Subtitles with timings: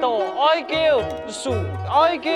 [0.00, 1.52] 跌倒爱叫，树
[1.92, 2.30] 爱叫，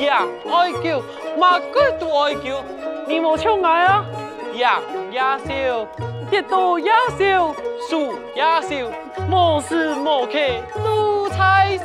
[0.00, 1.00] 羊爱叫，
[1.38, 2.60] 马哥都爱叫，
[3.06, 4.04] 你冇唱爱啊？
[4.52, 4.82] 羊
[5.12, 5.86] 也笑，
[6.28, 7.54] 跌倒也笑，
[7.88, 8.90] 树也笑，
[9.30, 10.32] 无时无刻
[10.84, 11.84] 都在笑。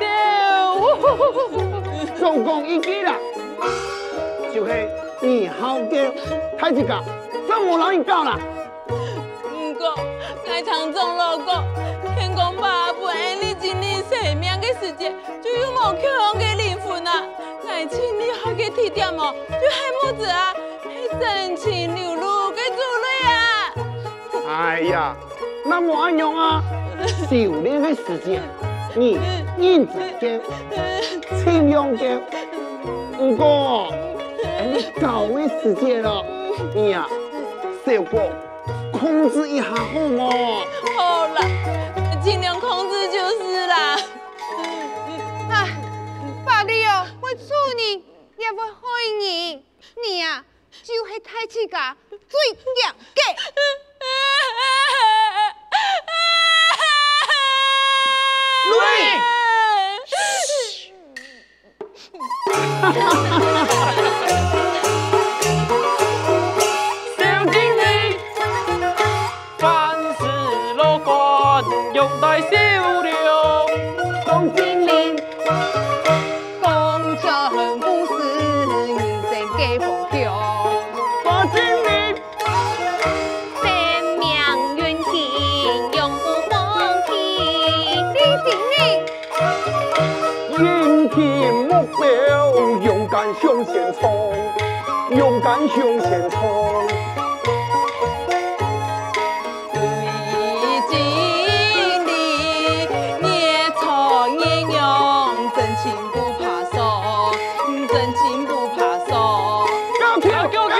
[2.18, 3.14] 总共一句啦，
[4.52, 4.90] 就是
[5.22, 6.12] 你好叫，
[6.58, 7.04] 太子家
[7.48, 8.40] 真无让你教啦。
[9.54, 9.94] 唔过，
[10.44, 11.64] 该唱中老歌，
[15.00, 17.24] 就有冇可能嘅灵魂啊？
[17.68, 20.54] 爱情你好嘅提点哦，就系么子啊？
[20.84, 23.74] 系真情流露嘅珠泪啊！
[24.50, 25.16] 哎呀，
[25.66, 26.62] 那么安样啊？
[27.30, 28.42] 修炼的时间，
[28.94, 29.18] 你
[29.58, 30.28] 认真教，
[31.38, 32.06] 轻用教。
[33.18, 33.94] 不过，
[34.74, 36.26] 你搞的时间了，
[36.76, 37.08] 你呀，
[37.86, 38.20] 小过
[38.92, 40.30] 控制一下好吗？
[40.98, 41.42] 好了，
[42.22, 43.98] 尽量控制就是啦。
[48.40, 48.78] 也会害
[49.20, 49.66] 你，
[50.02, 50.46] 你啊，
[50.84, 53.36] 就是太子家最强嘅。
[63.72, 63.76] 小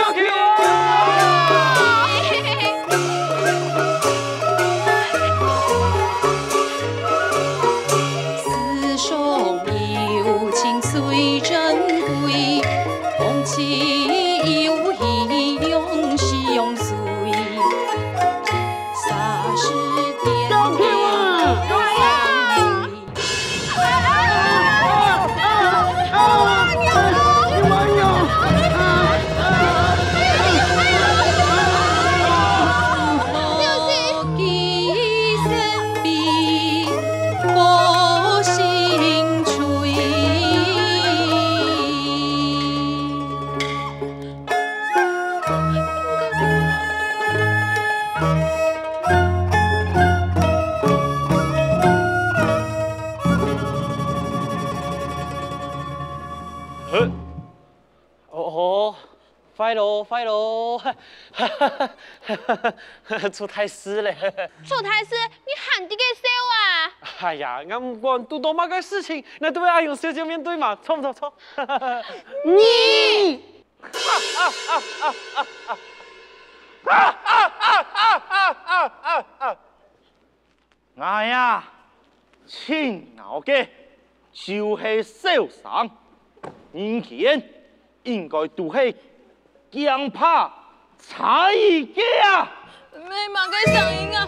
[0.10, 0.49] 아, 기억해요.
[59.70, 60.82] 快喽，快喽！
[63.32, 64.12] 出太师了。
[64.66, 65.14] 出太师，
[65.46, 66.24] 你喊啲嘅笑
[66.56, 66.92] 啊！
[67.22, 71.14] 哎呀，俺不管多多么个事情，那都要阿勇小姐面对嘛，错不错？
[71.14, 71.34] 错。
[72.46, 73.44] 你
[81.00, 81.64] 哎呀，
[82.48, 83.68] 亲爱嘅
[84.34, 85.88] 就是受伤，
[86.74, 87.42] 以前
[88.04, 88.96] 应该都系
[89.72, 90.52] 惊怕
[90.98, 92.52] 才艺嘅啊！
[92.92, 94.28] 没马嘅声音啊，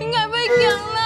[0.00, 0.98] 应该被讲啦。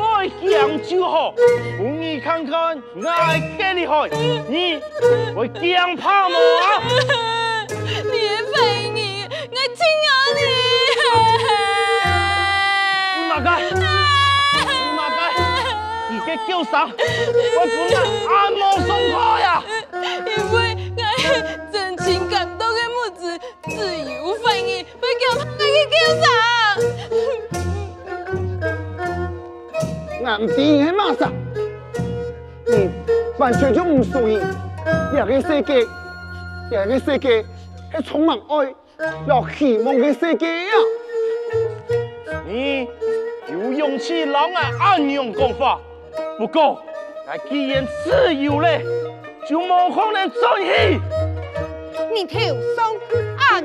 [0.00, 1.34] 爱惊就好，
[1.76, 4.08] 让你看看爱几厉害，
[4.48, 4.80] 你
[5.34, 6.36] 会惊怕吗？
[7.68, 10.44] 你也陪你，我亲爱你。
[13.28, 13.48] 马该，
[14.94, 15.18] 马该，
[16.10, 17.96] 你嘅叫啥，我不能
[18.28, 19.46] 按摩松开呀。
[25.26, 26.24] 叫他嘅叫声。
[30.24, 31.20] 俺唔知你系嘛事，
[32.66, 32.90] 你
[33.38, 35.74] 完全就唔属于呢个世界，
[36.70, 38.74] 呢个世界系充满爱、
[39.28, 40.74] 有希望嘅世界啊！
[42.46, 42.88] 你
[43.48, 45.80] 有勇气让我安样讲法，
[46.38, 46.82] 不过，
[47.26, 48.82] 我既然自由咧，
[49.48, 51.00] 就冇可能转移。
[52.12, 52.38] 你头
[52.74, 52.94] 上
[53.38, 53.60] 啊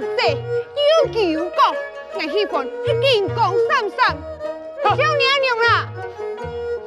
[1.02, 1.76] 万岁，有求讲，
[2.14, 2.68] 我喜欢
[3.02, 4.18] 金光闪闪，
[4.84, 5.88] 像娘娘啦。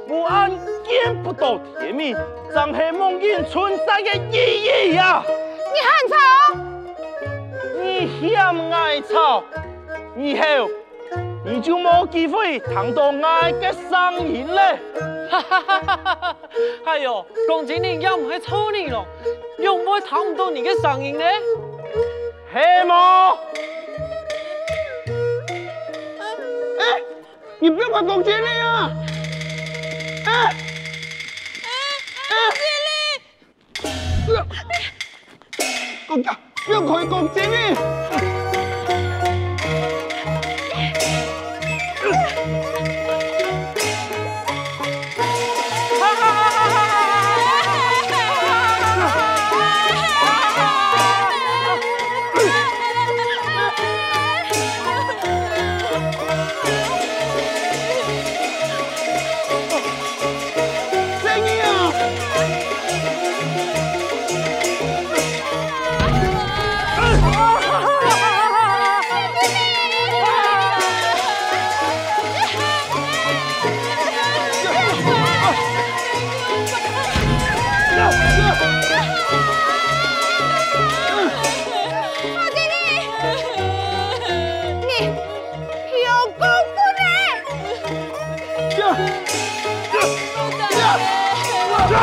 [0.07, 0.51] 不按
[0.85, 2.17] 见不到天命，
[2.53, 5.25] 怎系梦见春山的意义呀？
[5.73, 6.17] 你喊吵，
[7.81, 9.43] 你嫌爱吵，
[10.17, 10.71] 以后
[11.45, 14.79] 你就冇机会听到爱的声音嘞。
[15.31, 16.37] 哈哈哈哈哈哈！
[16.85, 19.05] 哎呦，讲真你又唔系臭你咯，
[19.59, 21.25] 又唔会听唔到你嘅声音呢？
[22.53, 23.37] 系么？
[27.65, 28.93] 你不要管公经理啊！
[30.27, 30.55] 哎，
[31.65, 32.37] 哎，
[34.27, 34.47] 不要，
[36.07, 36.81] 公家，不要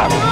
[0.02, 0.31] Stop!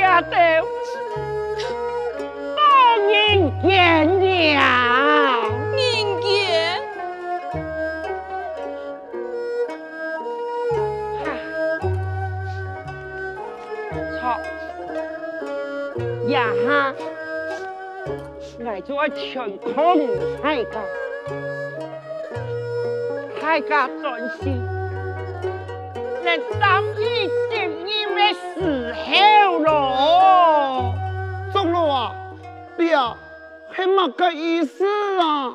[0.00, 0.30] 伊呀都
[2.56, 2.58] 当
[3.12, 3.12] 然
[3.60, 3.68] 见
[4.18, 4.24] 了。
[5.76, 5.78] 人
[6.22, 6.24] 见，
[14.16, 14.22] 错，
[16.28, 16.68] 呀哈，
[18.58, 19.28] 我做全
[19.58, 19.68] 空
[20.42, 20.72] 太监，
[23.38, 23.68] 太监
[24.00, 24.02] 专
[24.40, 24.42] 心，
[26.24, 27.28] 连当一
[29.68, 30.94] 哦。
[31.52, 32.14] 中了啊！
[32.76, 33.16] 表
[33.70, 34.86] 还没个意思
[35.20, 35.54] 啊？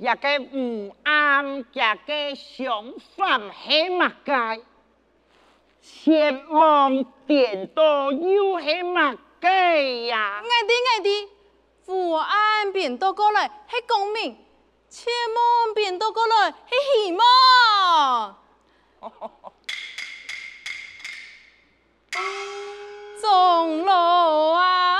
[0.00, 1.62] 一个唔安，一
[2.06, 4.62] 个想法系乜嘅？
[5.82, 10.42] 前往电道又系乜嘅呀？
[10.42, 11.28] 爱的爱的，
[11.84, 14.38] 父爱变倒过来系光明，
[14.88, 16.56] 前往变倒过来系
[17.04, 18.38] 希望。
[23.20, 24.98] 钟 楼啊，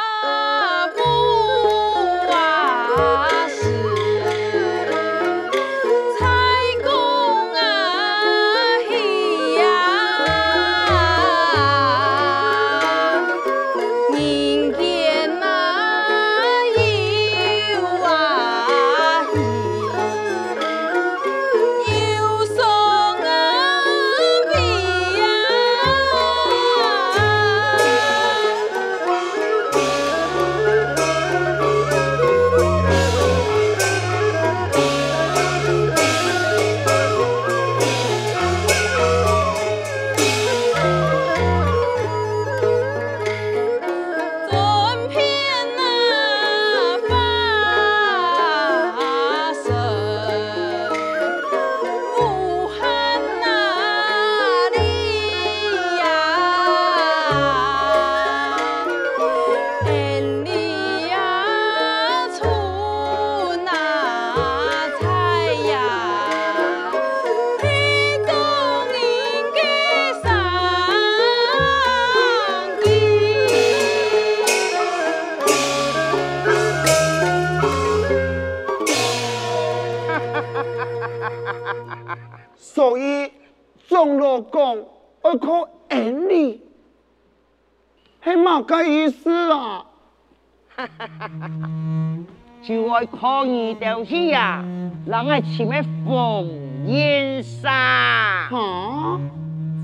[93.20, 94.64] 就爱靠你条气呀，
[95.04, 96.48] 人系前面逢
[96.86, 99.20] 烟沙，吓？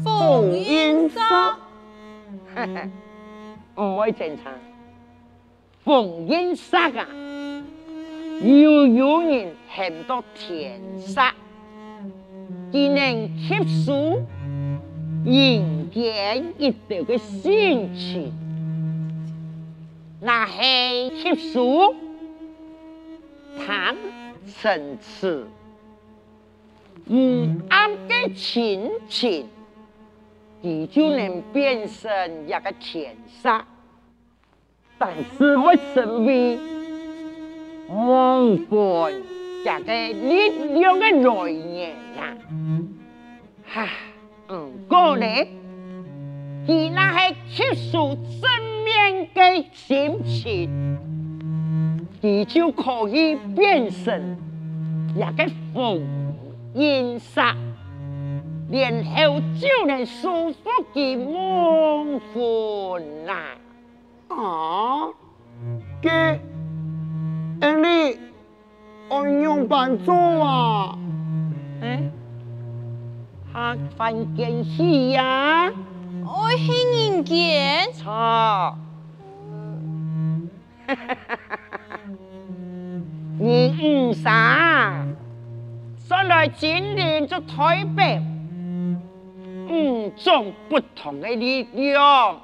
[0.02, 1.58] 凤烟沙，
[3.76, 4.52] 唔会正常。
[5.84, 7.06] 凤烟沙啊，
[8.40, 11.34] 要有人很多田沙，
[12.72, 14.22] 只能吸收
[15.24, 18.32] 人间一道嘅心情，
[20.20, 21.94] 那系吸收
[23.64, 23.96] 谈
[24.46, 25.46] 层次，
[27.06, 27.14] 唔
[27.68, 29.48] 啱嘅情情。
[30.62, 32.10] 你就能变成
[32.48, 33.62] 一个天煞，
[34.98, 36.58] 但是我身为
[37.88, 39.22] 蒙混
[39.64, 40.48] 这个力
[40.80, 42.36] 量的来源呀。
[43.64, 43.88] 哈，
[44.48, 45.26] 唔过呢，
[46.66, 48.50] 佢那系吸收正
[48.84, 50.98] 面的心情，
[52.26, 54.36] 佢就可以变成
[55.14, 56.02] 一个风
[56.74, 57.54] 音煞。
[58.68, 60.58] 然后就能舒服
[60.92, 63.36] 的梦魂啦。
[64.26, 65.06] 啊？
[66.02, 66.10] 给
[67.60, 68.18] 恩理
[69.08, 70.98] 按用办做啊？
[71.80, 72.10] 哎，
[73.52, 75.70] 下番件事呀？
[76.24, 78.76] 我是人间，错。
[83.38, 85.04] 你唔傻，
[86.08, 88.20] 上来今年就台北，
[89.68, 92.40] 五种不同的力量，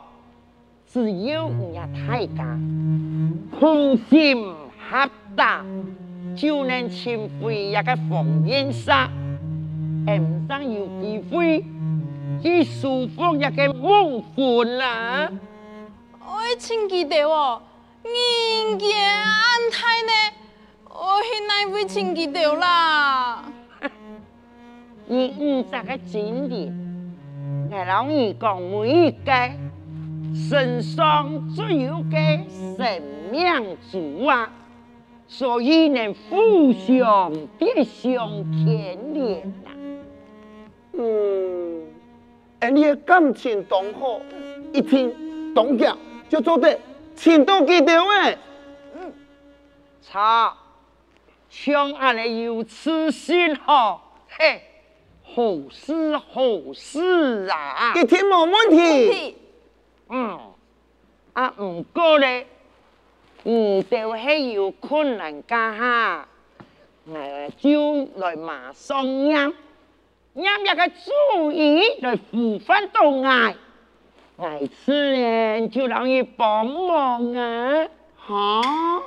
[0.87, 2.59] 只有你大家
[3.59, 4.45] 同心
[4.91, 5.65] 合打，
[6.37, 9.09] 就能称回一个烽烟煞，
[10.07, 11.65] 唔上有机会
[12.43, 15.31] 去舒服一个梦魂啦。
[16.21, 17.63] 我请记得哦，
[18.03, 19.33] 人间安
[19.71, 20.13] 泰呢，
[21.14, 23.44] 我系哪会请记得啦？
[25.07, 26.75] 你五十个经典，
[27.70, 29.33] 我老你讲每一个
[30.35, 32.16] 身上只有个
[32.79, 34.51] 生命主啊，
[35.29, 38.27] 所以能互相别相
[38.64, 39.68] 牵连啊。
[40.94, 41.83] 嗯，
[42.61, 44.18] 恩理嘅感情同好，
[44.72, 45.94] 一听当家
[46.31, 46.81] 就做得
[47.14, 48.38] 情到记到诶。
[50.01, 50.57] 操，
[51.55, 54.62] 像俺哋有痴心吼，嘿，
[55.23, 57.93] 好事好事啊！
[57.95, 59.37] 一天冇问题。
[60.09, 60.41] 嗯，
[61.35, 62.47] 啊唔过咧，
[63.45, 66.29] 嗯，就系有困难家下，
[67.05, 69.53] 我就来马上念，
[70.33, 73.55] 念一个主意来扶翻到我，
[74.37, 77.88] 我自然就让你帮忙啊！
[78.17, 79.03] 哈？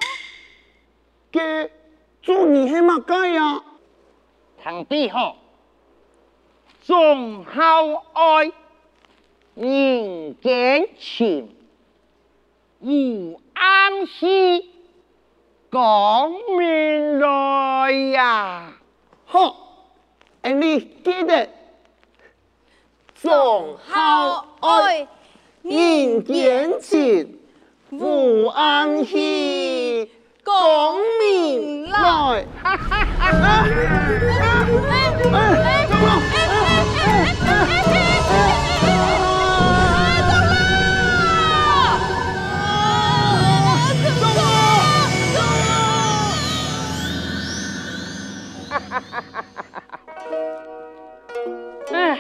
[1.32, 1.70] 嘅
[2.26, 3.62] 主意系乜嘢呀？
[4.64, 5.38] 堂弟好，
[6.84, 8.52] 忠孝爱，
[9.54, 11.56] 人间情，
[12.80, 14.72] 无安息，
[15.72, 18.74] 讲明来呀！
[19.28, 19.56] 好，
[20.42, 21.48] 你记得
[23.22, 25.08] 忠孝爱，
[25.62, 27.40] 人间情，
[27.92, 30.10] 无暗示。
[30.46, 30.54] 讲
[31.20, 31.98] 明来，
[32.62, 33.26] 哈哈哈！
[33.42, 33.66] 啊！
[51.92, 52.20] 哎，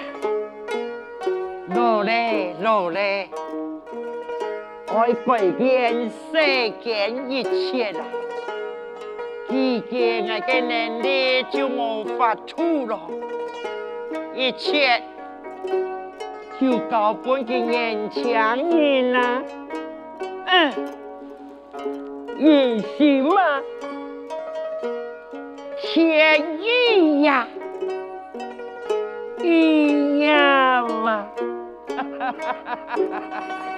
[1.73, 3.44] 走了！
[4.95, 5.11] 哎，老嘞，老嘞。
[5.11, 6.33] 爱改变世
[6.81, 8.05] 间一切啦，
[9.47, 13.01] 自己我嘅能力就无法处咯，
[14.33, 15.01] 一切
[16.59, 19.43] 就交俾嘅年轻人啦。
[20.47, 20.71] 嗯，
[22.39, 23.61] 也行嘛，
[25.81, 27.47] 天意呀，
[29.43, 31.27] 一样嘛，
[31.89, 33.74] 哈哈哈哈哈哈。